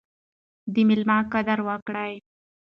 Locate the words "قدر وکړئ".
1.33-2.13